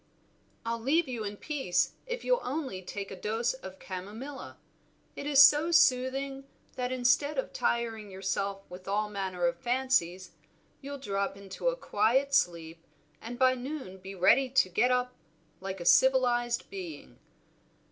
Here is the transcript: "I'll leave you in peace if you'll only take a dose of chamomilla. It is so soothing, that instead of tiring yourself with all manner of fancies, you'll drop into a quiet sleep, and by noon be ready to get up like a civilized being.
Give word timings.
"I'll 0.65 0.79
leave 0.81 1.07
you 1.07 1.23
in 1.23 1.37
peace 1.37 1.91
if 2.07 2.25
you'll 2.25 2.41
only 2.43 2.81
take 2.81 3.11
a 3.11 3.15
dose 3.15 3.53
of 3.53 3.77
chamomilla. 3.77 4.57
It 5.15 5.27
is 5.27 5.39
so 5.43 5.69
soothing, 5.69 6.45
that 6.75 6.91
instead 6.91 7.37
of 7.37 7.53
tiring 7.53 8.09
yourself 8.09 8.63
with 8.67 8.87
all 8.87 9.11
manner 9.11 9.45
of 9.45 9.59
fancies, 9.59 10.31
you'll 10.81 10.97
drop 10.97 11.37
into 11.37 11.67
a 11.67 11.75
quiet 11.75 12.33
sleep, 12.33 12.83
and 13.21 13.37
by 13.37 13.53
noon 13.53 13.99
be 13.99 14.15
ready 14.15 14.49
to 14.49 14.69
get 14.69 14.89
up 14.89 15.13
like 15.59 15.79
a 15.79 15.85
civilized 15.85 16.67
being. 16.71 17.19